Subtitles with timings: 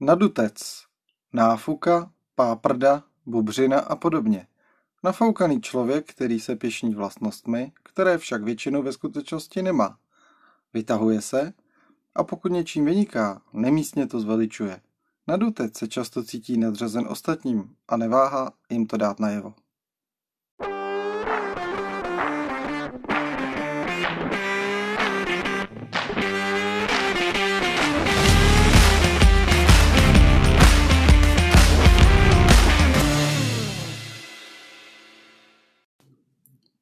[0.00, 0.84] Nadutec,
[1.32, 4.46] náfuka, páprda, bubřina a podobně.
[5.04, 9.98] Nafoukaný člověk, který se pišní vlastnostmi, které však většinou ve skutečnosti nemá.
[10.74, 11.52] Vytahuje se
[12.14, 14.80] a pokud něčím vyniká, nemístně to zveličuje.
[15.26, 19.54] Nadutec se často cítí nadřazen ostatním a neváhá jim to dát najevo.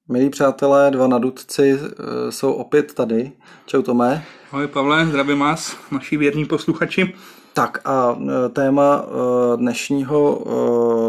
[0.09, 3.33] Milí přátelé, dva nadutci eh, jsou opět tady.
[3.67, 4.25] Čau Tomé.
[4.53, 7.15] Ahoj Pavle, zdravím vás, naši věrní posluchači.
[7.53, 10.45] Tak a eh, téma eh, dnešního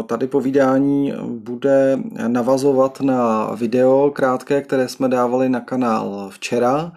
[0.06, 6.92] tady povídání bude navazovat na video krátké, které jsme dávali na kanál včera.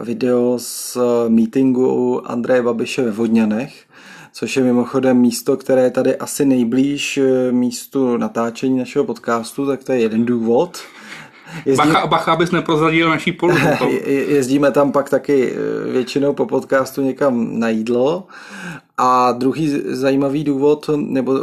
[0.00, 3.86] Video z meetingu Andreje Babiše ve Vodňanech
[4.32, 9.92] což je mimochodem místo, které je tady asi nejblíž místu natáčení našeho podcastu, tak to
[9.92, 10.78] je jeden důvod.
[11.66, 11.92] Jezdím...
[11.92, 13.54] Bacha, bacha, abys neprozradil naší polu.
[14.06, 18.24] Jezdíme tam pak taky eh, většinou po podcastu někam na jídlo
[18.98, 21.40] a druhý zajímavý důvod, nebo eh,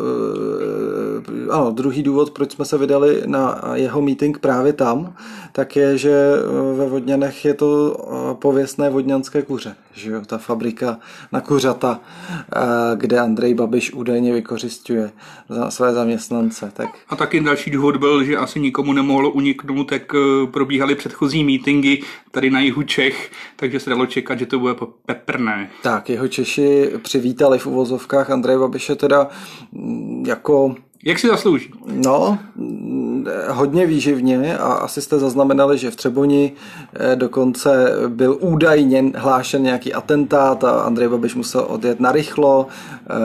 [1.50, 5.16] ano, druhý důvod, proč jsme se vydali na jeho meeting právě tam,
[5.52, 10.38] tak je, že eh, ve Vodňanech je to eh, pověstné vodňanské kuře, že jo, ta
[10.38, 11.00] fabrika
[11.32, 12.00] na kuřata,
[12.96, 15.12] kde Andrej Babiš údajně vykořišťuje
[15.50, 16.72] za své zaměstnance.
[16.74, 16.90] Tak.
[17.10, 20.12] A taky další důvod byl, že asi nikomu nemohlo uniknout, jak
[20.52, 22.02] probíhaly předchozí meetingy
[22.32, 24.74] tady na jihu Čech, takže se dalo čekat, že to bude
[25.06, 25.70] peprné.
[25.84, 29.28] Tak, jeho Češi přivítali vítali v uvozovkách Andreje Babiše teda
[29.72, 31.72] mm, jako jak si zaslouží?
[31.86, 32.40] No,
[33.50, 36.52] hodně výživně a asi jste zaznamenali, že v Třeboni
[36.94, 42.68] eh, dokonce byl údajně hlášen nějaký atentát a Andrej Babiš musel odjet na rychlo,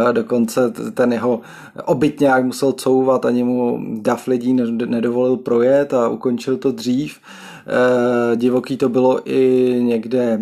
[0.09, 1.41] eh, dokonce ten jeho
[1.85, 4.53] obytňák musel couvat, ani mu dav lidí
[4.87, 7.19] nedovolil projet a ukončil to dřív.
[7.67, 10.41] Eh, divoký to bylo i někde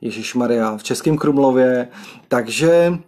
[0.00, 1.88] Ježíš Maria v Českém Krumlově,
[2.28, 2.98] takže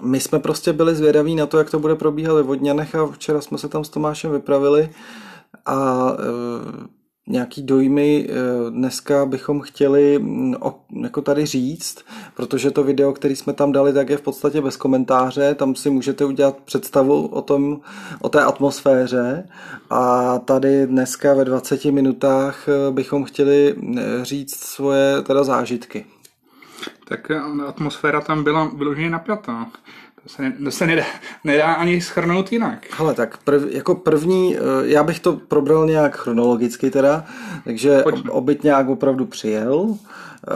[0.00, 3.40] my jsme prostě byli zvědaví na to, jak to bude probíhat ve Vodňanech a včera
[3.40, 4.90] jsme se tam s Tomášem vypravili
[5.66, 6.98] a e,
[7.28, 10.24] nějaký dojmy e, dneska bychom chtěli
[10.60, 11.98] o, jako tady říct,
[12.36, 15.90] protože to video, který jsme tam dali, tak je v podstatě bez komentáře, tam si
[15.90, 17.80] můžete udělat představu o, tom,
[18.20, 19.48] o té atmosféře.
[19.90, 23.74] A tady dneska ve 20 minutách e, bychom chtěli
[24.22, 26.04] říct svoje teda zážitky
[27.04, 29.66] tak eh, atmosféra tam byla vyloženě napjatá.
[30.22, 31.04] To se, to se nedá,
[31.44, 32.86] nedá ani schrnout jinak.
[32.98, 37.24] Hele, tak prv, jako první, eh, já bych to probral nějak chronologicky teda,
[37.64, 38.30] takže Pojďme.
[38.30, 39.96] obytňák opravdu přijel,
[40.46, 40.52] Eh,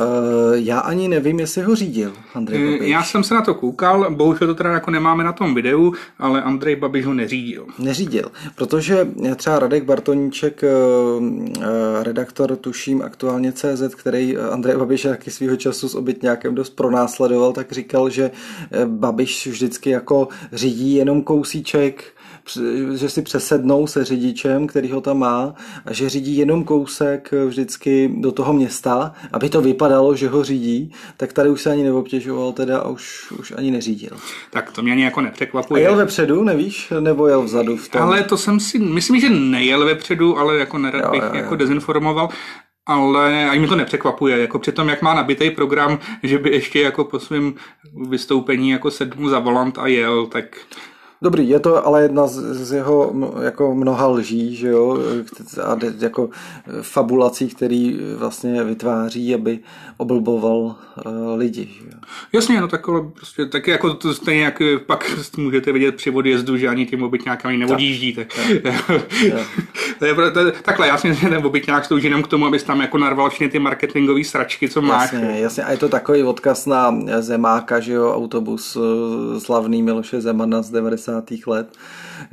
[0.54, 2.90] já ani nevím, jestli ho řídil Andrej eh, Babiš.
[2.90, 6.42] Já jsem se na to koukal, bohužel to teda jako nemáme na tom videu, ale
[6.42, 7.66] Andrej Babiš ho neřídil.
[7.78, 10.68] Neřídil, protože třeba Radek Bartoníček, eh,
[12.02, 17.72] redaktor tuším aktuálně CZ, který Andrej Babiš taky svého času s obytňákem dost pronásledoval, tak
[17.72, 18.30] říkal, že
[18.86, 22.04] Babiš vždycky jako řídí jenom kousíček
[22.94, 25.54] že si přesednou se řidičem, který ho tam má
[25.84, 30.92] a že řídí jenom kousek vždycky do toho města, aby to vypadalo, že ho řídí,
[31.16, 34.16] tak tady už se ani neobtěžoval teda a už, už ani neřídil.
[34.50, 35.82] Tak to mě ani jako nepřekvapuje.
[35.82, 36.92] A jel vepředu, nevíš?
[37.00, 38.02] Nebo jel vzadu v tom?
[38.02, 41.36] Ale to jsem si, myslím, že nejel vepředu, ale jako nerad bych jo, jo.
[41.36, 42.28] jako dezinformoval
[42.86, 46.80] ale ani mi to nepřekvapuje, jako při tom, jak má nabitý program, že by ještě
[46.80, 47.54] jako po svém
[48.08, 50.44] vystoupení jako sedm za volant a jel, tak
[51.22, 53.12] Dobrý, je to ale jedna z, z jeho
[53.42, 54.98] jako mnoha lží, že jo,
[55.64, 56.30] a jako
[56.82, 59.58] fabulací, který vlastně vytváří, aby
[59.96, 60.74] oblboval uh,
[61.36, 61.68] lidi.
[61.78, 61.98] Že jo.
[62.32, 66.56] Jasně, no tak ale prostě taky jako to stejně jak pak můžete vidět při odjezdu,
[66.56, 68.12] že ani tím obytňákami neodjíždí.
[68.12, 68.28] Tak.
[70.02, 72.80] to je, to je, takhle, jasně, že ten obytňák slouží jenom k tomu, abys tam
[72.80, 75.12] jako narval všechny ty marketingové sračky, co máš.
[75.12, 80.20] Jasně, jasně, a je to takový odkaz na Zemáka, že jo, autobus eh, slavný Miloše
[80.20, 81.46] Zemana z 90 90.
[81.46, 81.68] let,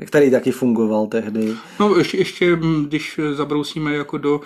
[0.06, 1.54] který taky fungoval tehdy.
[1.80, 2.58] No ještě, ještě
[2.88, 4.42] když zabrousíme jako do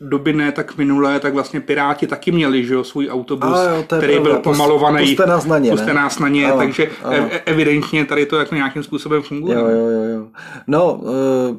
[0.00, 4.12] doby ne tak minulé, tak vlastně Piráti taky měli že jo, svůj autobus, jo, který
[4.12, 4.30] pravda.
[4.30, 5.06] byl pomalovaný.
[5.06, 5.70] Puste nás na ně.
[5.70, 7.28] Puste nás na ně, ano, takže ano.
[7.44, 9.58] evidentně tady to jako nějakým způsobem funguje.
[9.58, 10.02] Jo, jo, jo.
[10.02, 10.26] jo.
[10.66, 11.56] No, uh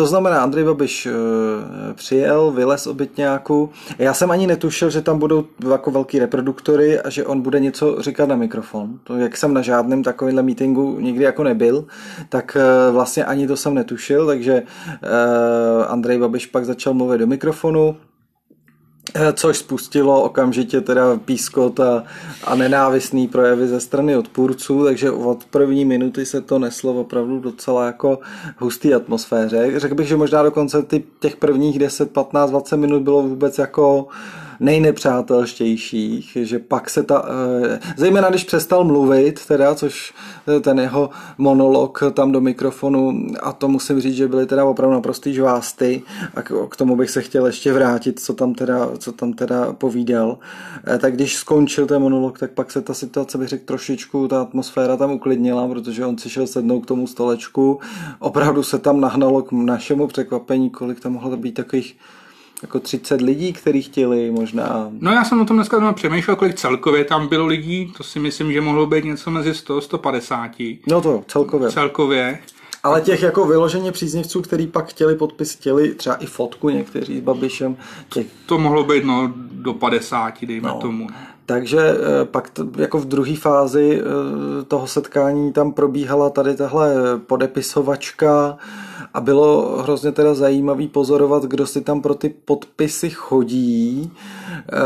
[0.00, 1.12] to znamená, Andrej Babiš uh,
[1.94, 3.70] přijel, vylez obytňáku.
[3.98, 8.02] Já jsem ani netušil, že tam budou jako velký reproduktory a že on bude něco
[8.02, 8.98] říkat na mikrofon.
[9.04, 11.84] To, jak jsem na žádném takovémhle meetingu nikdy jako nebyl,
[12.28, 17.26] tak uh, vlastně ani to jsem netušil, takže uh, Andrej Babiš pak začal mluvit do
[17.26, 17.96] mikrofonu,
[19.32, 22.04] což spustilo okamžitě teda pískot a,
[22.44, 27.86] a nenávistný projevy ze strany odpůrců, takže od první minuty se to neslo opravdu docela
[27.86, 28.18] jako
[28.58, 29.80] hustý atmosféře.
[29.80, 34.02] Řekl bych, že možná dokonce ty, těch prvních 10, 15, 20 minut bylo vůbec jako
[34.02, 34.10] uh,
[34.60, 37.24] nejnepřátelštějších, že pak se ta,
[37.64, 40.14] eh, zejména když přestal mluvit, teda, což
[40.56, 44.94] eh, ten jeho monolog tam do mikrofonu, a to musím říct, že byly teda opravdu
[44.94, 46.02] naprostý žvásty
[46.34, 50.38] a k tomu bych se chtěl ještě vrátit, co tam teda, co tam teda povídal.
[50.86, 54.40] Eh, tak když skončil ten monolog, tak pak se ta situace, bych řekl, trošičku, ta
[54.40, 57.80] atmosféra tam uklidnila, protože on si šel sednout k tomu stolečku.
[58.18, 61.96] Opravdu se tam nahnalo k našemu překvapení, kolik tam mohlo být takových
[62.62, 64.88] jako 30 lidí, kteří chtěli možná.
[65.00, 68.52] No já jsem o tom dneska přemýšlel, kolik celkově tam bylo lidí, to si myslím,
[68.52, 70.50] že mohlo být něco mezi 100 150.
[70.86, 71.70] No to celkově.
[71.70, 72.38] Celkově.
[72.82, 77.20] Ale těch jako vyloženě příznivců, kteří pak chtěli podpis, chtěli třeba i fotku někteří s
[77.20, 77.76] Babišem.
[78.08, 78.26] Těch...
[78.46, 80.78] To mohlo být no do 50, dejme no.
[80.80, 81.06] tomu.
[81.46, 86.94] Takže eh, pak jako v druhé fázi eh, toho setkání tam probíhala tady tahle
[87.26, 88.58] podepisovačka,
[89.14, 94.12] a bylo hrozně teda zajímavý pozorovat, kdo si tam pro ty podpisy chodí
[94.52, 94.76] eh,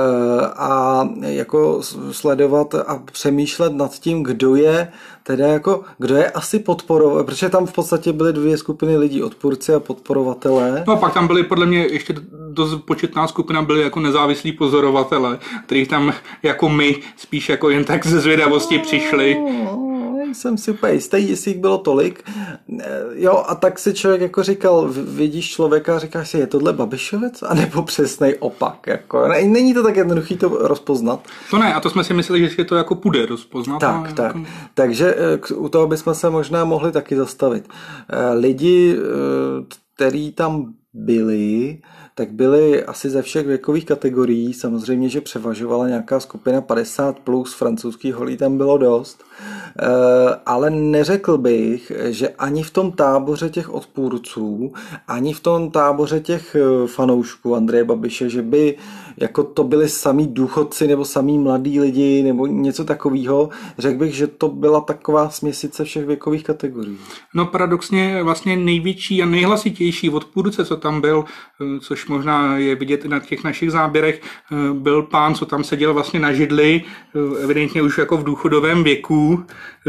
[0.57, 1.81] a jako
[2.11, 4.93] sledovat a přemýšlet nad tím, kdo je
[5.23, 9.75] teda jako, kdo je asi podporovat, protože tam v podstatě byly dvě skupiny lidí, odpůrci
[9.75, 10.85] a podporovatelé.
[10.87, 12.15] No a pak tam byly podle mě ještě
[12.51, 16.13] dost početná skupina byly jako nezávislí pozorovatele, kterých tam
[16.43, 19.37] jako my spíš jako jen tak ze zvědavosti přišli.
[20.35, 22.31] Jsem si úplně jistý, jestli jich bylo tolik.
[23.15, 27.43] Jo, a tak si člověk jako říkal, vidíš člověka a říkáš si, je tohle Babišovec?
[27.43, 28.87] A nebo přesný opak?
[28.87, 31.21] Jako, není to tak jednoduché to rozpoznat.
[31.51, 33.81] To ne, a to jsme si mysleli, že to jako půjde rozpoznat.
[33.81, 34.37] Tak, tak.
[34.37, 34.49] Jako...
[34.75, 37.69] Takže eh, u toho bychom se možná mohli taky zastavit.
[38.09, 39.65] Eh, lidi, eh,
[39.95, 41.79] který tam byli,
[42.15, 44.55] tak byly asi ze všech věkových kategorií.
[44.55, 49.25] Samozřejmě, že převažovala nějaká skupina 50 plus, francouzských holí tam bylo dost.
[49.83, 49.87] Eh,
[50.47, 54.73] ale neřekl bych, že ani v tom táboře těch odpůrců,
[55.09, 58.77] ani v tom táboře těch eh, fanoušků Andreje Babiše, že by
[59.17, 63.49] jako to byli samý důchodci nebo samý mladí lidi nebo něco takového.
[63.79, 66.99] Řekl bych, že to byla taková směsice všech věkových kategorií.
[67.35, 71.25] No paradoxně vlastně největší a nejhlasitější odpůrce, co tam byl,
[71.61, 74.21] eh, což možná je vidět i na těch našich záběrech,
[74.73, 76.83] byl pán, co tam seděl vlastně na židli,
[77.43, 79.45] evidentně už jako v důchodovém věku,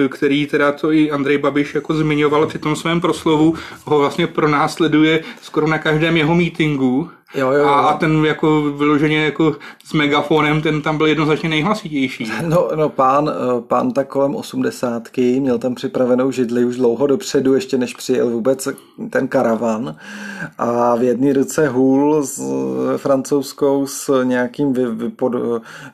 [0.10, 3.56] který teda to i Andrej Babiš jako zmiňoval při tom svém proslovu,
[3.86, 7.10] ho vlastně pronásleduje skoro na každém jeho mítingu.
[7.33, 7.66] Jo, jo, jo.
[7.68, 9.56] A, a ten jako vyloženě jako
[9.86, 12.31] s megafonem, ten tam byl jednoznačně nejhlasitější.
[12.48, 17.54] No, no pán, eh, pán tak kolem osmdesátky, měl tam připravenou židli už dlouho dopředu,
[17.54, 18.68] ještě než přijel vůbec
[19.10, 19.95] ten karavan.
[20.57, 25.33] A v jedné ruce hůl s eh, francouzskou s nějakým vy, vy, pod,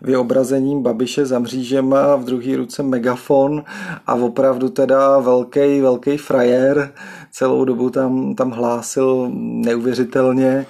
[0.02, 3.64] vyobrazením Babiše za mřížema a v druhé ruce megafon
[4.08, 6.94] a opravdu teda velký, velký frajer
[7.32, 10.66] celou dobu tam, tam hlásil neuvěřitelně.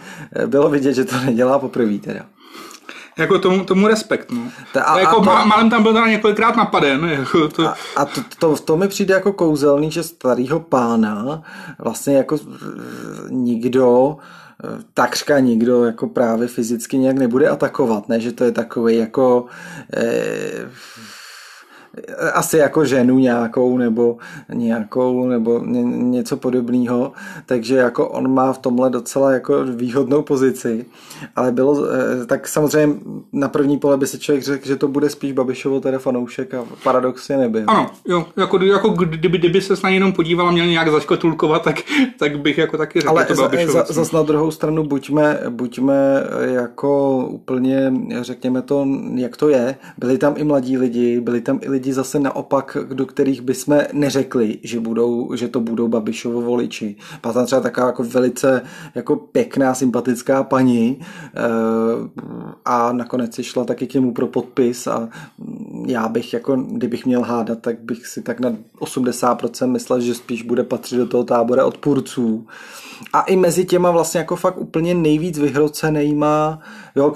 [0.46, 2.26] Bylo vidět, že to nedělá poprvé teda.
[3.18, 4.42] Jako tomu, tomu respekt, no.
[4.74, 7.06] Ta, a, jako a to, málem tam byl teda několikrát napaden.
[7.10, 7.68] Jako to...
[7.68, 11.44] A, a to, to, to, mi přijde jako kouzelný, že starýho pána
[11.80, 12.38] vlastně jako
[13.30, 14.18] nikdo
[14.94, 19.46] takřka nikdo jako právě fyzicky nějak nebude atakovat, ne, že to je takový jako
[19.98, 20.70] eh,
[22.34, 24.18] asi jako ženu nějakou nebo
[24.54, 27.12] nějakou nebo něco podobného,
[27.46, 30.86] takže jako on má v tomhle docela jako výhodnou pozici,
[31.36, 32.96] ale bylo, eh, tak samozřejmě
[33.34, 36.66] na první pole by si člověk řekl, že to bude spíš Babišovo teda fanoušek a
[36.84, 37.64] paradoxně nebyl.
[37.68, 41.76] Ano, jo, jako, jako kdyby, kdyby se na jenom podíval a měl nějak zaškotulkovat, tak,
[42.20, 47.18] tak bych jako taky řekl, ale to za, zas na druhou stranu buďme, buďme jako
[47.26, 51.81] úplně, řekněme to, jak to je, byli tam i mladí lidi, byli tam i lidi
[51.82, 56.96] lidi zase naopak, do kterých bychom neřekli, že, budou, že to budou Babišovo voliči.
[57.22, 58.62] Byla tam třeba taková jako velice
[58.96, 61.42] jako pěkná, sympatická paní eh,
[62.66, 65.10] a nakonec si šla taky k němu pro podpis a
[65.88, 70.44] já bych jako, kdybych měl hádat, tak bych si tak na 80% myslel, že spíš
[70.44, 72.48] bude patřit do toho tábora odpůrců.
[73.14, 76.60] A i mezi těma vlastně jako fakt úplně nejvíc vyhrocenýma,
[76.96, 77.14] jo,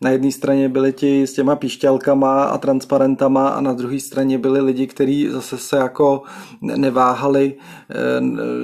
[0.00, 4.60] na jedné straně byli ti s těma píšťalkama a transparentama a na druhé straně byli
[4.60, 6.22] lidi, kteří zase se jako
[6.60, 7.54] neváhali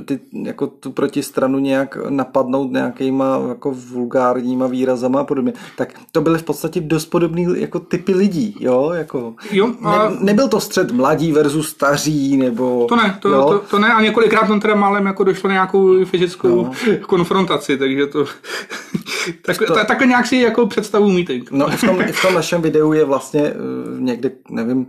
[0.05, 5.53] ty, jako tu protistranu nějak napadnout nějakýma jako vulgárníma výrazama a podobně.
[5.77, 10.09] Tak to byly v podstatě dost podobný jako typy lidí, jo, jako jo, a...
[10.09, 12.87] ne, nebyl to střed mladí versus staří, nebo...
[12.89, 16.65] To ne, to, to, to, ne a několikrát tam teda málem jako došlo nějakou fyzickou
[16.65, 16.73] no.
[17.07, 18.25] konfrontaci, takže to...
[19.43, 21.51] tak, to, tak, takhle nějak si jako představu meeting.
[21.51, 23.55] No v tom, v tom našem videu je vlastně
[23.99, 24.87] někde, nevím,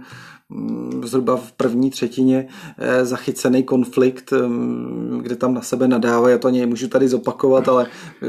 [1.04, 6.50] zhruba v první třetině eh, zachycený konflikt, mm, kde tam na sebe nadávají, já to
[6.50, 7.88] můžu tady zopakovat, ale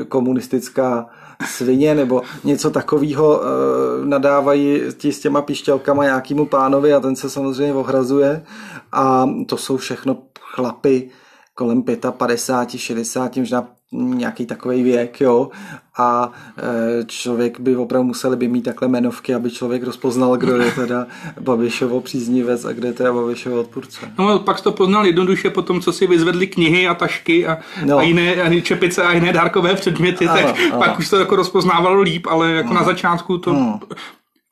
[0.08, 1.06] komunistická
[1.46, 7.30] svině nebo něco takového eh, nadávají ti s těma pišťalkama nějakýmu pánovi a ten se
[7.30, 8.44] samozřejmě ohrazuje.
[8.92, 11.10] A to jsou všechno chlapy
[11.54, 15.50] kolem 55, 60, možná nějaký takový věk, jo,
[15.98, 20.70] a e, člověk by opravdu museli by mít takhle jmenovky, aby člověk rozpoznal, kdo je
[20.70, 21.06] teda
[21.40, 24.00] Babišovo příznivec a kde je teda Babišovo odpůrce.
[24.18, 27.98] No pak to poznal jednoduše po tom, co si vyzvedli knihy a tašky a, no.
[27.98, 30.78] a jiné a čepice a jiné dárkové předměty, ano, tak ano.
[30.78, 32.74] pak už to jako rozpoznávalo líp, ale jako no.
[32.74, 33.80] na začátku to no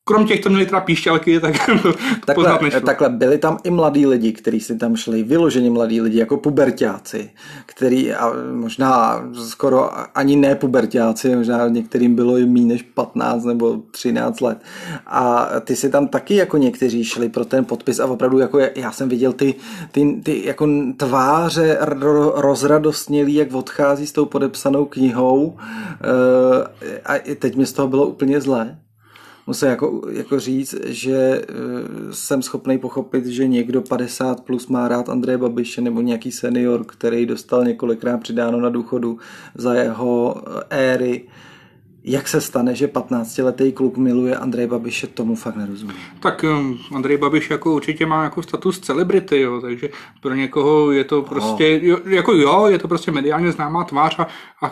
[0.05, 1.55] krom těch, co měli teda píšťalky, tak
[2.27, 6.19] takhle, poznat Takhle, byli tam i mladí lidi, kteří si tam šli, vyloženě mladí lidi,
[6.19, 7.31] jako pubertáci,
[7.67, 13.83] který a možná skoro ani ne pubertáci, možná některým bylo i méně než 15 nebo
[13.91, 14.59] 13 let.
[15.07, 18.93] A ty si tam taky jako někteří šli pro ten podpis a opravdu jako já
[18.93, 19.55] jsem viděl ty,
[19.93, 21.79] ty, ty jako tváře
[22.35, 25.57] rozradostnělý, jak odchází s tou podepsanou knihou
[26.85, 28.79] eh, a teď mi z toho bylo úplně zlé
[29.47, 31.45] musím jako, jako říct, že eh,
[32.11, 37.27] jsem schopný pochopit, že někdo 50 plus má rád Andreje Babiše nebo nějaký senior, který
[37.27, 39.19] dostal několikrát přidáno na důchodu
[39.55, 41.25] za jeho eh, éry
[42.05, 45.97] jak se stane, že 15-letý kluk miluje Andrej Babiše, tomu fakt nerozumím.
[46.21, 49.89] Tak um, Andrej Babiš jako určitě má jako status celebrity, jo, takže
[50.21, 51.85] pro někoho je to prostě, oh.
[51.85, 54.27] jo, jako jo, je to prostě mediálně známá tvář a,
[54.63, 54.71] a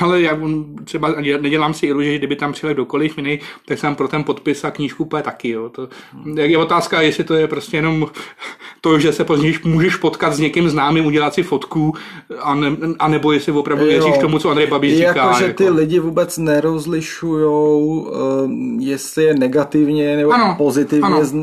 [0.00, 0.38] ale já
[0.84, 4.64] třeba nedělám si iluzi, že kdyby tam přijel kdokoliv jiný, tak jsem pro ten podpis
[4.64, 5.68] a knížku úplně taky, jo.
[5.68, 5.88] To,
[6.34, 8.06] je otázka, jestli to je prostě jenom
[8.80, 11.94] to, že se později můžeš potkat s někým známým, udělat si fotku,
[12.40, 15.26] a, ne, a nebo jestli opravdu věříš tomu, co Andrej Babiš říká.
[15.26, 15.76] Jako, že ty jako...
[15.76, 18.10] lidi vůbec nerozlišujou,
[18.44, 21.24] um, jestli je negativně nebo ano, pozitivně ano.
[21.24, 21.34] Z,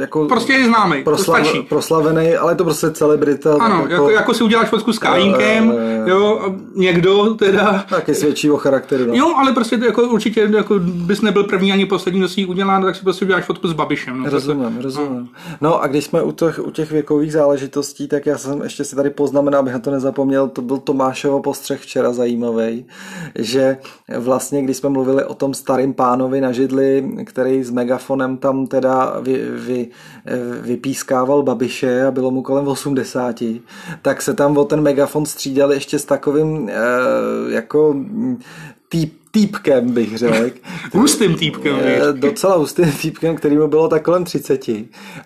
[0.00, 3.56] jako prostě je známý, proslav, to proslavený, ale to prostě celebrita.
[3.60, 7.84] Ano, jako, jako, jako si uděláš fotku s Kajínkem, uh, jo, někdo teda...
[7.90, 9.06] Taky svědčí o charakteru.
[9.06, 9.14] No.
[9.14, 12.80] Jo, ale prostě jako určitě jako bys nebyl první ani poslední, kdo si ji udělá,
[12.80, 14.22] tak si prostě uděláš fotku s Babišem.
[14.22, 14.82] No, rozumím, prostě.
[14.82, 15.18] rozumím.
[15.20, 15.28] No.
[15.60, 18.96] no a když jsme u těch, u těch věkových záležitostí, tak já jsem ještě si
[18.96, 22.86] tady poznamenal, abych na to nezapomněl, to byl Tomášovo postřeh včera zajímavý,
[23.38, 23.76] že
[24.18, 28.66] vlastně vlastně, když jsme mluvili o tom starým pánovi na židli, který s megafonem tam
[28.66, 29.88] teda vy, vy,
[30.60, 33.42] vypískával Babiše a bylo mu kolem 80,
[34.02, 36.74] tak se tam o ten megafon střídal ještě s takovým eh,
[37.54, 37.96] jako
[38.88, 40.58] týp týpkem, bych řekl.
[40.92, 41.76] hustým týpkem.
[41.80, 44.68] Eh, docela hustým týpkem, který mu bylo tak kolem 30.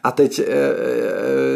[0.04, 0.74] A teď eh, eh,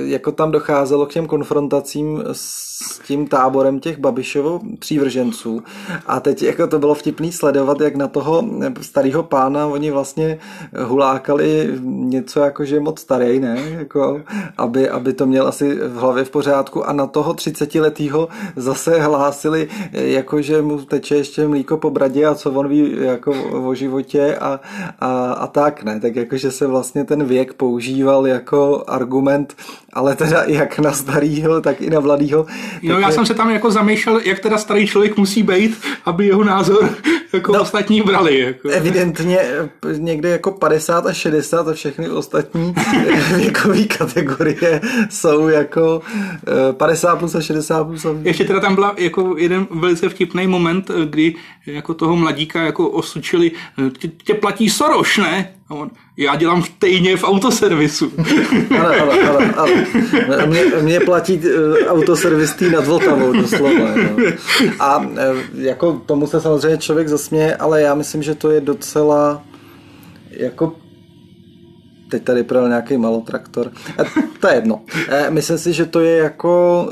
[0.05, 5.63] jako tam docházelo k těm konfrontacím s tím táborem těch Babišovo přívrženců.
[6.07, 8.45] A teď jako to bylo vtipný sledovat, jak na toho
[8.81, 10.39] starého pána oni vlastně
[10.79, 13.57] hulákali něco jako, že je moc starý, ne?
[13.71, 14.21] Jako,
[14.57, 19.01] aby, aby to měl asi v hlavě v pořádku a na toho 30 letého zase
[19.01, 23.75] hlásili, jako, že mu teče ještě mlíko po bradě a co on ví jako o
[23.75, 24.61] životě a,
[25.01, 26.01] a, a tak, ne?
[26.01, 29.55] Tak jakože se vlastně ten věk používal jako argument,
[29.93, 32.47] ale teda jak na starýho, tak i na mladýho.
[32.83, 33.15] Jo, já je...
[33.15, 36.91] jsem se tam jako zamýšlel, jak teda starý člověk musí být, aby jeho názor
[37.33, 38.39] jako no, ostatní brali.
[38.39, 38.69] Jako.
[38.69, 39.39] Evidentně
[39.97, 42.75] někde jako 50 a 60 a všechny ostatní
[43.37, 44.81] věkové kategorie
[45.11, 46.03] jsou jako
[46.73, 48.05] 50 eh, plus a 60 plus.
[48.05, 48.09] A...
[48.23, 51.35] Ještě teda tam byla jako jeden velice vtipný moment, kdy
[51.67, 53.53] jako toho mladíka jako osučili,
[53.99, 55.55] tě, tě platí Soroš, ne?
[55.69, 58.13] A on, já dělám stejně v autoservisu.
[58.71, 60.47] ano, ano, ano, ano.
[60.47, 63.95] Mě, mě platí uh, autoservis tý nad Vltavou, doslova.
[63.97, 64.33] No.
[64.79, 65.17] A uh,
[65.55, 69.43] jako tomu se samozřejmě člověk zasměje, ale já myslím, že to je docela
[70.31, 70.73] jako
[72.11, 73.73] teď tady projel nějaký malotraktor.
[73.99, 74.05] E,
[74.41, 74.81] to je jedno.
[75.09, 76.87] E, myslím si, že to je jako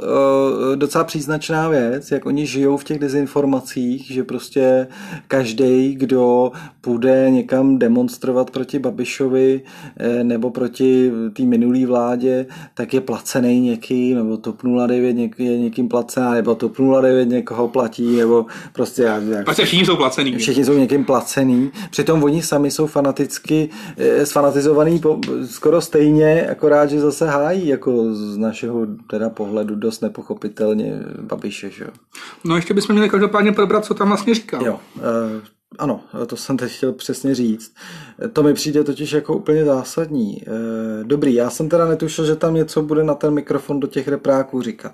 [0.73, 4.87] e, docela příznačná věc, jak oni žijou v těch dezinformacích, že prostě
[5.29, 9.61] každý, kdo půjde někam demonstrovat proti Babišovi
[10.23, 15.89] nebo proti té minulé vládě, tak je placený někým, nebo TOP 09 něk, je někým
[15.89, 19.03] placená, nebo TOP 09 někoho platí, nebo prostě...
[19.03, 20.37] Jak, prostě všichni jsou placený.
[20.37, 21.71] Všichni jsou někým placený.
[21.91, 23.69] Přitom oni sami jsou fanaticky
[24.25, 31.03] sfanatizovaný po, skoro stejně, akorát, že zase hájí jako z našeho teda pohledu dost nepochopitelně
[31.21, 31.91] Babiše, že jo.
[32.45, 34.67] No ještě bychom měli každopádně probrat, co tam vlastně říkal.
[34.67, 35.03] Jo, uh,
[35.79, 37.75] ano, to jsem teď chtěl přesně říct.
[38.33, 40.43] To mi přijde totiž jako úplně zásadní.
[40.43, 44.09] Eh, dobrý, já jsem teda netušil, že tam něco bude na ten mikrofon do těch
[44.09, 44.93] repráků říkat.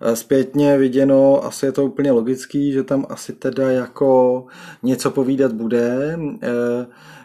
[0.00, 4.44] Eh, zpětně viděno, asi je to úplně logický, že tam asi teda jako
[4.82, 6.18] něco povídat bude,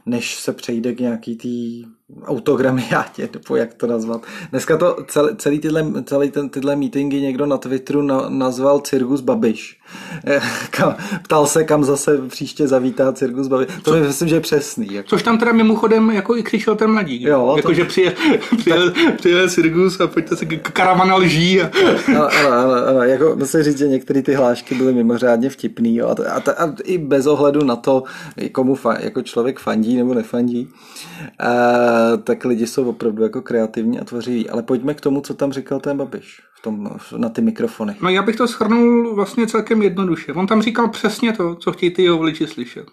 [0.07, 1.85] než se přejde k nějaký tý
[2.25, 4.21] autogramiátě, nebo jak to nazvat.
[4.51, 9.21] Dneska to celý, celý, tyhle, celý ten, tyhle meetingy někdo na Twitteru na, nazval Cirkus
[9.21, 9.79] Babiš.
[10.25, 13.67] Eh, kam, ptal se, kam zase příště zavítá Cirkus Babiš.
[13.83, 13.99] To Co?
[13.99, 14.93] myslím, že je přesný.
[14.93, 15.09] Jako.
[15.09, 17.21] Což tam teda mimochodem jako i křičel ten mladík.
[17.21, 17.73] Jo, jako, to...
[17.73, 18.13] že přijel,
[18.57, 21.61] přijel, přijel Cirkus a pojďte se karavana lží.
[21.61, 21.69] A...
[22.07, 26.07] ano, ano, ano, ano, jako musím říct, že některé ty hlášky byly mimořádně vtipný jo,
[26.07, 28.03] a, a, a, a, i bez ohledu na to,
[28.51, 30.67] komu fa, jako člověk fandí nebo nefandí.
[30.67, 34.49] Uh, tak lidi jsou opravdu jako kreativní a tvořiví.
[34.49, 37.95] Ale pojďme k tomu, co tam říkal ten Babiš v tom, na ty mikrofony.
[38.01, 40.33] No já bych to schrnul vlastně celkem jednoduše.
[40.33, 42.87] On tam říkal přesně to, co chtějí ty jeho voliči slyšet.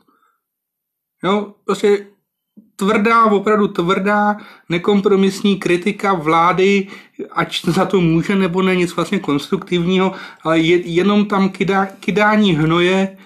[1.25, 2.07] Jo, prostě
[2.77, 4.37] tvrdá, opravdu tvrdá,
[4.69, 6.89] nekompromisní kritika vlády,
[7.33, 12.55] ať za to může nebo ne, nic vlastně konstruktivního, ale je, jenom tam kydá, kydání
[12.55, 13.17] hnoje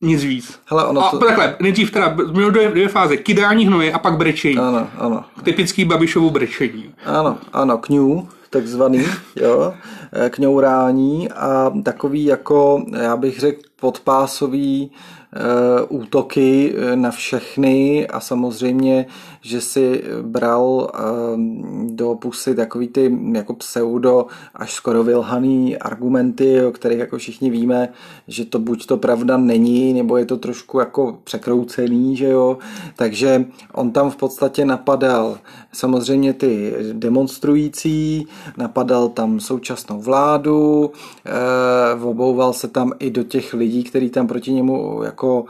[0.00, 0.60] nic víc.
[0.66, 1.18] Hele, ono a to...
[1.18, 4.58] takhle, nejdřív teda měl dvě, dvě fáze, kydání hnoje a pak brečení.
[4.58, 5.24] Ano, ano.
[5.42, 6.94] Typický Babišovu brečení.
[7.04, 9.04] Ano, ano, kňů, takzvaný,
[9.36, 9.74] jo,
[10.30, 14.90] kňourání a takový jako, já bych řekl, podpásový
[15.88, 19.06] útoky eh, na všechny a samozřejmě,
[19.40, 20.98] že si bral eh,
[21.84, 27.88] do pusy takový ty jako pseudo až skoro vylhaný argumenty, o kterých jako všichni víme,
[28.28, 32.58] že to buď to pravda není, nebo je to trošku jako překroucený, že jo.
[32.96, 33.44] Takže
[33.74, 35.38] on tam v podstatě napadal
[35.72, 40.90] samozřejmě ty demonstrující, napadal tam současnou vládu,
[42.02, 45.44] obouval se tam i do těch lidí, kteří tam proti němu jako jako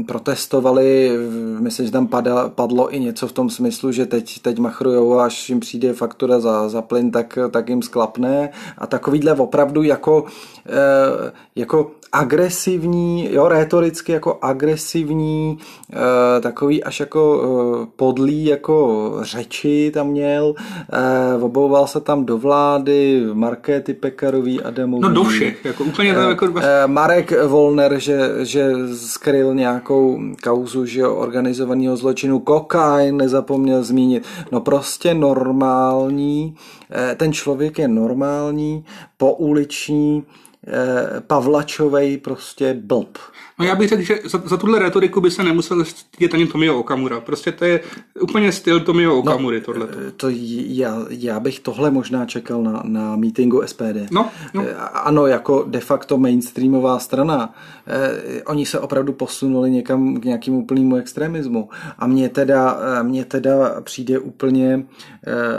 [0.00, 1.10] e, protestovali,
[1.58, 5.48] myslím, že tam padlo, padlo i něco v tom smyslu, že teď, teď machrujou, až
[5.48, 8.48] jim přijde faktura za, za plyn, tak, tak jim sklapne.
[8.78, 10.24] A takovýhle opravdu jako,
[10.66, 15.58] e, jako agresivní, jo, rétoricky jako agresivní,
[15.92, 20.54] e, takový až jako e, podlý jako řeči tam měl,
[20.92, 25.02] e, obouval se tam do vlády, Markéty Pekarový, Adamový.
[25.02, 26.46] No do všech, jako úplně e, jako...
[26.60, 34.60] E, Marek Volner, že, že skryl nějakou kauzu, že organizovaného zločinu, kokain nezapomněl zmínit, no
[34.60, 36.56] prostě normální,
[36.94, 38.84] e, ten člověk je normální,
[39.16, 40.24] pouliční,
[40.66, 43.18] Eh, Pavlačovej prostě blb.
[43.58, 46.78] No já bych řekl, že za, za tuhle retoriku by se nemusel stydět ani Tomio
[46.78, 47.20] Okamura.
[47.20, 47.80] Prostě to je
[48.20, 49.88] úplně styl Tomio no, Okamury, no, tohle.
[50.16, 54.10] To já, já bych tohle možná čekal na, na meetingu SPD.
[54.10, 54.64] No, no.
[54.68, 57.54] Eh, ano, jako de facto mainstreamová strana.
[57.86, 61.68] Eh, oni se opravdu posunuli někam k nějakému úplnému extremismu.
[61.98, 64.84] A mně teda, mně teda přijde úplně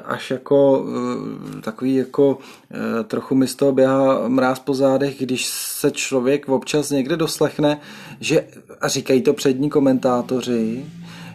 [0.06, 0.86] až jako
[1.62, 2.38] takový jako
[3.04, 7.80] trochu mi z toho běhá mráz po zádech, když se člověk občas někde doslechne,
[8.20, 8.48] že,
[8.82, 10.86] a říkají to přední komentátoři,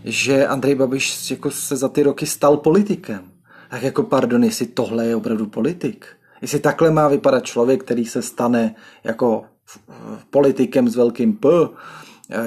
[0.05, 3.21] že Andrej Babiš jako se za ty roky stal politikem.
[3.71, 6.07] Tak jako pardon, jestli tohle je opravdu politik.
[6.43, 9.45] Jestli takhle má vypadat člověk, který se stane jako
[10.31, 11.49] politikem s velkým P,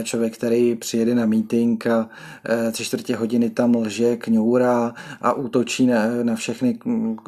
[0.03, 2.09] člověk, který přijede na meeting a
[2.49, 6.79] e, tři čtvrtě hodiny tam lže, kňourá a útočí na, na všechny,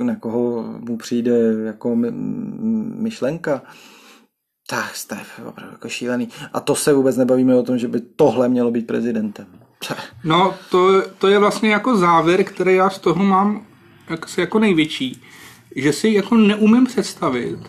[0.03, 1.31] na koho mu přijde
[1.65, 1.95] jako
[2.99, 3.61] myšlenka.
[4.69, 6.29] Tak jste opravdu jako šílený.
[6.53, 9.47] A to se vůbec nebavíme o tom, že by tohle mělo být prezidentem.
[10.23, 13.65] No, to, to je vlastně jako závěr, který já z toho mám
[14.37, 15.21] jako největší.
[15.75, 17.59] Že si jako neumím představit,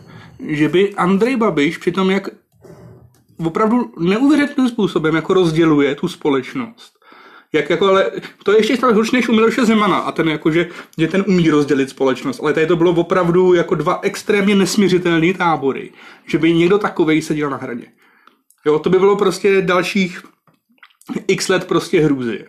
[0.48, 2.28] že by Andrej Babiš při tom, jak
[3.44, 7.00] opravdu neuvěřitelným způsobem jako rozděluje tu společnost.
[7.52, 8.10] Jak jako, ale
[8.44, 11.24] to je ještě stále horší než u Miloše Zemana a ten jako, že, že ten
[11.28, 12.40] umí rozdělit společnost.
[12.40, 15.92] Ale tady to bylo opravdu jako dva extrémně nesměřitelné tábory.
[16.26, 17.86] Že by někdo takovej seděl na hradě.
[18.66, 20.22] Jo, to by bylo prostě dalších
[21.26, 22.44] x let prostě hrůzy.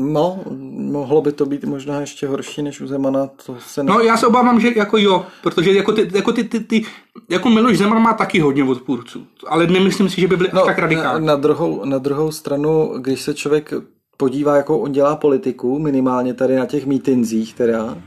[0.00, 3.26] No, mohlo by to být možná ještě horší než u Zemana.
[3.46, 3.92] To se ne...
[3.92, 6.84] No, já se obávám, že jako jo, protože jako ty, jako ty, ty, ty
[7.28, 10.78] jako Miloš Zeman má taky hodně odpůrců, ale nemyslím si, že by byly no, tak
[10.78, 11.26] radikální.
[11.26, 13.72] Na, na, druhou, na druhou stranu, když se člověk
[14.16, 17.98] podívá, jako on dělá politiku, minimálně tady na těch mítinzích teda,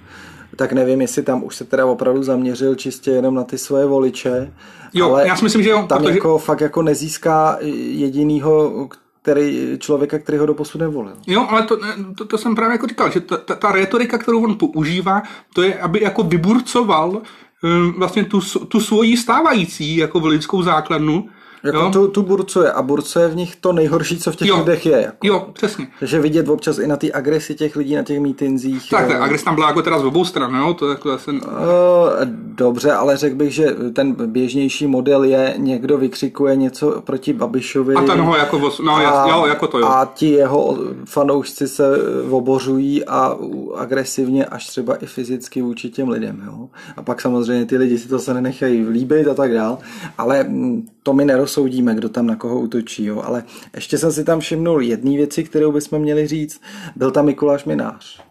[0.55, 4.53] tak nevím, jestli tam už se teda opravdu zaměřil čistě jenom na ty svoje voliče.
[4.93, 5.85] Jo, ale já si myslím, že jo.
[5.89, 6.13] Tam protože...
[6.13, 7.57] jako fakt jako nezíská
[7.91, 8.87] jedinýho,
[9.21, 11.13] který, člověka, který ho doposud nevolil.
[11.27, 11.77] Jo, ale to,
[12.17, 15.61] to, to jsem právě jako říkal, že ta, ta, ta retorika, kterou on používá, to
[15.61, 17.21] je, aby jako vyburcoval
[17.63, 21.29] um, vlastně tu, tu svoji stávající jako lidskou základnu,
[21.63, 24.57] Jako tu, tu burcuje a burcuje v nich to nejhorší, co v těch Jo.
[24.59, 25.01] lidech je.
[25.01, 25.17] Jako.
[25.27, 25.87] Jo, přesně.
[25.99, 28.89] Takže vidět občas i na té agresi těch lidí na těch mítinzích.
[28.89, 29.15] Tak, jo.
[29.17, 30.73] ta agres tam byla jako teda z obou stran, jo?
[30.73, 31.31] To jako zase...
[31.31, 37.95] Eh, Dobře, ale řekl bych, že ten běžnější model je, někdo vykřikuje něco proti Babišovi.
[37.95, 39.87] A ten ho jako, vos- no, a, jo, jako to jo.
[39.87, 41.83] A ti jeho fanoušci se
[42.29, 43.37] obořují a
[43.75, 46.43] agresivně až třeba i fyzicky vůči těm lidem.
[46.45, 46.69] Jo?
[46.97, 49.77] A pak samozřejmě ty lidi si to se nenechají líbit a tak dál.
[50.17, 53.05] Ale mm, to my nerozsoudíme, kdo tam na koho útočí.
[53.05, 53.21] Jo?
[53.25, 53.43] Ale
[53.75, 56.61] ještě jsem si tam všimnul jedné věci, kterou bychom měli říct.
[56.95, 58.21] Byl tam Mikuláš Minář.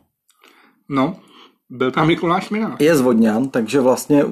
[0.88, 1.16] No,
[1.70, 2.76] byl tam Mikuláš Minář.
[2.80, 4.24] Je z Vodňan, takže vlastně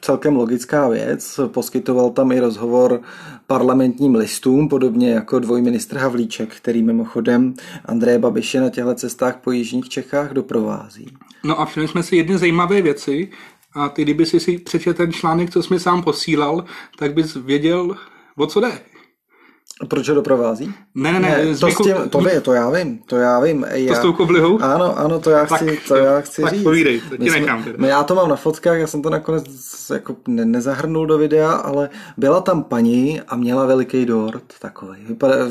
[0.00, 1.40] celkem logická věc.
[1.46, 3.00] Poskytoval tam i rozhovor
[3.46, 7.54] parlamentním listům, podobně jako dvojministr Havlíček, který mimochodem
[7.84, 11.06] Andreje Babiše na těchto cestách po jižních Čechách doprovází.
[11.44, 13.30] No a všimli jsme si jedny zajímavé věci
[13.76, 16.64] a ty, kdyby si si přečetl ten článek, co jsi mi sám posílal,
[16.98, 17.96] tak bys věděl,
[18.36, 18.72] o co jde.
[19.88, 20.74] Proč ho doprovází?
[20.94, 23.66] Ne, ne, ne, to, s Miku- tím, to, je, to já vím, to já vím.
[23.72, 24.58] Já, s tou koblihou?
[24.62, 26.62] Ano, ano, to já Tak, chci, to já chci tak říct.
[26.62, 27.76] povídej, to ti jsme- nechám teda.
[27.80, 29.44] my- Já to mám na fotkách, já jsem to nakonec
[29.92, 34.98] jako ne, nezahrnul do videa, ale byla tam paní a měla veliký dort takový.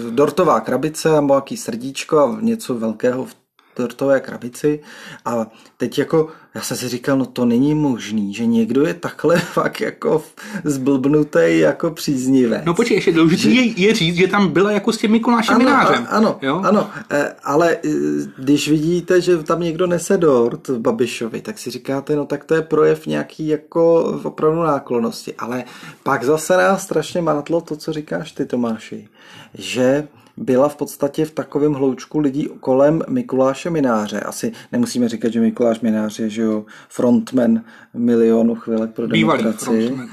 [0.10, 3.36] Dortová krabice a nějaký srdíčko a něco velkého v
[3.78, 4.80] dortové krabici
[5.26, 9.40] a teď jako, já jsem si říkal, no to není možný, že někdo je takhle
[9.40, 10.24] fakt jako
[10.64, 12.62] zblbnutý jako příznivec.
[12.66, 16.08] No počkej, ještě důležité je, je říct, že tam byla jako s tím Mikulášem Minářem.
[16.10, 16.62] a- ano, jo?
[16.66, 17.90] ano, eh, ale eh,
[18.38, 22.62] když vidíte, že tam někdo nese dort Babišovi, tak si říkáte, no tak to je
[22.62, 25.34] projev nějaký jako opravdu náklonosti.
[25.38, 25.64] Ale
[26.04, 29.08] pak zase nás strašně mátlo to, co říkáš ty, Tomáši,
[29.54, 34.20] že byla v podstatě v takovém hloučku lidí kolem Mikuláše Mináře.
[34.20, 37.62] Asi nemusíme říkat, že Mikuláš Minář je že jo, frontman
[37.94, 40.10] milionu chvilek pro Bývalý demokracii frontman.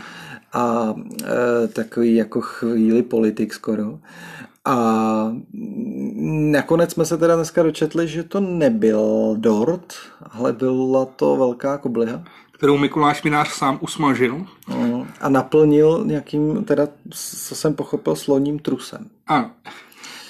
[0.52, 0.94] a
[1.64, 3.98] e, takový jako chvíli politik skoro.
[4.64, 4.76] A
[6.50, 9.94] nakonec jsme se teda dneska dočetli, že to nebyl dort,
[10.30, 12.22] ale byla to velká kobliha.
[12.52, 14.46] Kterou Mikuláš Minář sám usmažil.
[14.68, 19.06] Mm, A naplnil nějakým, teda, co jsem pochopil, sloním trusem.
[19.26, 19.50] Ano.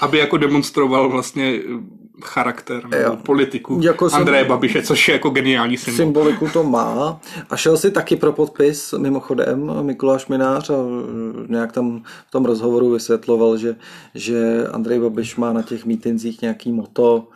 [0.02, 3.16] Aby jako demonstroval vlastně eh, charakter nebo Jo.
[3.16, 5.96] politiku Jako Andreje Babiše, což je jako geniální symbol.
[5.96, 7.20] Symboliku to má.
[7.50, 12.44] A šel si taky pro podpis, mimochodem, Mikuláš Minář a e, nějak tam v tom
[12.44, 13.76] rozhovoru vysvětloval, že,
[14.14, 17.28] že Andrej Babiš má na těch mítinzích nějaký moto,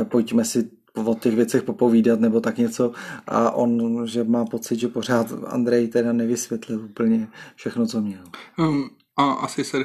[0.00, 0.70] e, pojďme si
[1.04, 2.92] o těch věcech popovídat nebo tak něco
[3.26, 8.22] a on, že má pocit, že pořád Andrej teda nevysvětlil úplně všechno, co měl.
[8.58, 9.78] Um, a asi se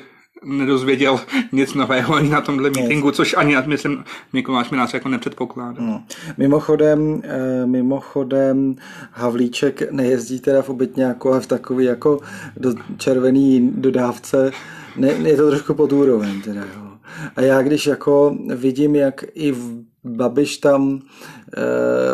[0.46, 1.20] nedozvěděl
[1.52, 5.82] nic nového ani na tomhle meetingu, což ani, myslím, Mikuláš Minář jako nepředpokládá.
[5.84, 6.04] No.
[6.38, 8.76] Mimochodem, eh, mimochodem
[9.12, 12.20] Havlíček nejezdí teda v obytňáku, ale v takový jako
[12.58, 14.52] do červený dodávce.
[14.98, 16.92] Ne, je to trošku pod úroveň teda, jo.
[17.36, 21.00] A já když jako vidím, jak i v Babiš tam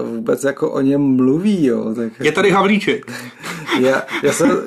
[0.03, 3.11] vůbec jako o něm mluví, jo, tak Je tady Havlíček.
[3.79, 4.57] já, já, jsem,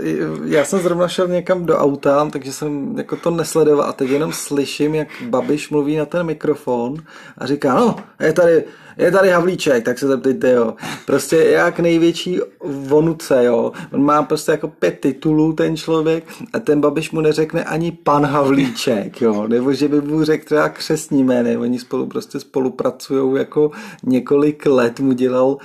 [0.44, 4.32] já jsem zrovna šel někam do auta, takže jsem jako to nesledoval a teď jenom
[4.32, 6.94] slyším, jak Babiš mluví na ten mikrofon
[7.38, 8.64] a říká, no, je tady,
[9.00, 10.74] je tady Havlíček, tak se zeptejte, jo.
[11.06, 13.72] Prostě jak největší vonuce, jo.
[13.92, 18.26] On má prostě jako pět titulů ten člověk a ten Babiš mu neřekne ani pan
[18.26, 19.48] Havlíček, jo.
[19.48, 21.56] Nebo že by mu řekl třeba křesní jmény.
[21.56, 23.70] Oni spolu prostě spolupracují jako
[24.04, 25.56] několik let mu dělal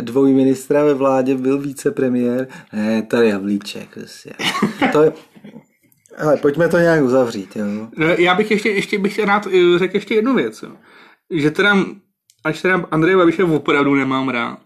[0.00, 2.48] dvojministra ve vládě, byl vicepremiér.
[2.72, 4.32] Ne, tady Havlíček, prostě.
[4.92, 5.12] To je,
[6.18, 7.64] ale pojďme to nějak uzavřít, jo.
[7.96, 10.62] No, Já bych ještě, ještě bych rád eh, řekl ještě jednu věc.
[10.62, 10.72] Jo.
[11.30, 11.76] Že teda,
[12.44, 14.58] až teda Andreje Babiše opravdu nemám rád,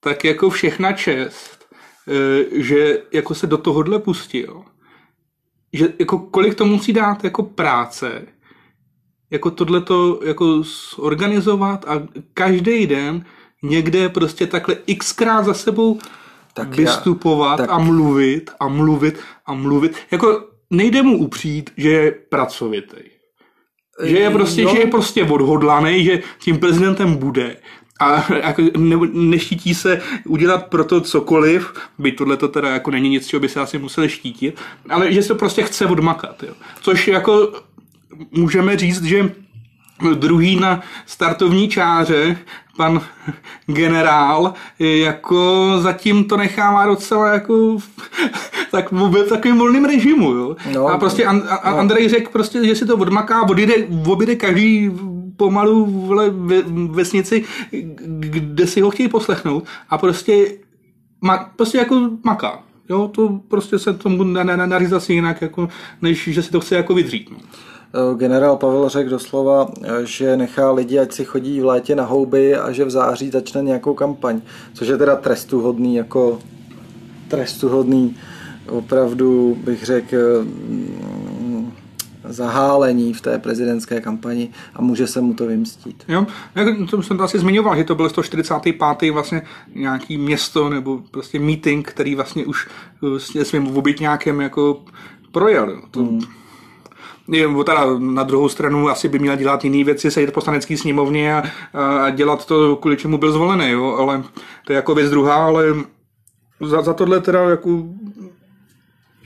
[0.00, 1.66] tak jako všechna čest,
[2.08, 4.62] eh, že jako se do tohohle pustil,
[5.72, 8.26] že jako kolik to musí dát jako práce,
[9.30, 10.62] jako tohleto jako
[10.96, 12.02] zorganizovat a
[12.34, 13.24] každý den
[13.62, 16.08] někde prostě takhle xkrát za sebou Tak
[16.54, 19.96] tak já- vystupovat tak- a mluvit a mluvit a mluvit.
[20.10, 23.13] Jako nejde mu upřít, že je pracovitý.
[24.02, 24.70] Že je prostě, No.
[24.70, 27.56] že je prostě odhodlaný, že tím prezidentem bude.
[28.00, 33.08] A jako ne, neštítí se udělat pro to cokoliv, by tohle to teda jako není
[33.08, 36.42] nic, čeho by se asi museli štítit, ale že se prostě chce odmakat.
[36.42, 36.54] Jo.
[36.80, 37.52] Což jako
[38.32, 39.30] můžeme říct, že
[40.14, 42.36] druhý na startovní čáře,
[42.76, 43.00] pan
[43.66, 47.78] generál, jako zatím to nechává docela jako
[48.70, 50.56] tak byl v takovým volným režimu, jo.
[50.74, 51.78] No, a prostě An- a- no.
[51.78, 53.74] Andrej řekl prostě, že si to odmaká, odjede,
[54.06, 54.90] objede každý
[55.36, 57.44] pomalu vole, ve, vesnici,
[58.06, 60.46] kde si ho chtějí poslechnout a prostě,
[61.20, 62.58] ma, prostě jako maká.
[62.88, 64.24] Jo, to prostě se tomu
[64.96, 65.68] asi jinak, jako,
[66.02, 67.30] než že si to chce jako vydřít.
[67.30, 67.36] No.
[68.16, 69.68] Generál Pavel řekl doslova,
[70.04, 73.62] že nechá lidi, ať si chodí v létě na houby a že v září začne
[73.62, 74.40] nějakou kampaň,
[74.74, 76.38] což je teda trestuhodný, jako
[77.28, 78.16] trestuhodný,
[78.68, 80.16] opravdu bych řekl
[82.28, 86.04] zahálení v té prezidentské kampani a může se mu to vymstít.
[86.08, 86.26] Jo,
[86.90, 89.10] to jsem to asi zmiňoval, že to byl 145.
[89.10, 89.42] vlastně
[89.74, 92.68] nějaký město nebo prostě meeting, který vlastně už
[93.00, 94.82] vlastně svým obytňákem jako
[95.32, 95.82] projel.
[95.90, 96.20] To, hmm.
[97.64, 101.42] Teda na druhou stranu asi by měl dělat jiné věci, sedět v poslanecké sněmovně a,
[101.72, 103.96] a, dělat to, kvůli čemu byl zvolený, jo?
[103.98, 104.22] ale
[104.66, 105.64] to je jako věc druhá, ale
[106.60, 107.82] za, za tohle teda jako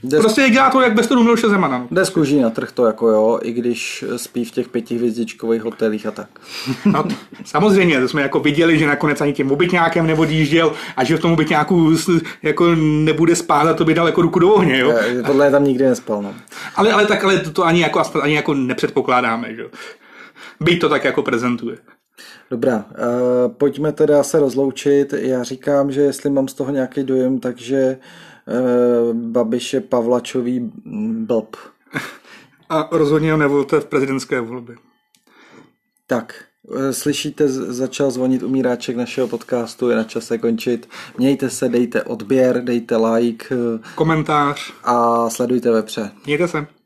[0.03, 0.19] Des...
[0.19, 1.87] Prostě dělá to, jak bez toho Miloše Zemana.
[1.91, 6.05] Jde z kůží na trh to jako jo, i když spí v těch pětihvězdičkových hotelích
[6.05, 6.27] a tak.
[6.85, 7.03] No,
[7.45, 11.31] samozřejmě, to jsme jako viděli, že nakonec ani tím obytňákem neodjížděl a že v tom
[11.31, 11.91] obytňáku
[12.43, 14.93] jako nebude spát a to by dal jako ruku do ohně, jo.
[15.07, 16.33] Je, podle tam nikdy nespal, no.
[16.75, 19.69] Ale, ale tak, ale to, to ani, jako, ani jako nepředpokládáme, že jo.
[20.59, 21.77] Byť to tak jako prezentuje.
[22.51, 25.13] Dobrá, uh, pojďme teda se rozloučit.
[25.13, 28.28] Já říkám, že jestli mám z toho nějaký dojem, takže uh,
[29.13, 30.71] Babiš je Pavlačový
[31.25, 31.55] blb.
[32.69, 34.75] A rozhodně ho nevolte v prezidentské volbě.
[36.07, 36.43] Tak,
[36.75, 40.89] eh, slyšíte, začal zvonit umíráček našeho podcastu, je na čase končit.
[41.17, 43.55] Mějte se, dejte odběr, dejte like.
[43.95, 44.73] Komentář.
[44.83, 46.11] A sledujte vepře.
[46.25, 46.78] Mějte se.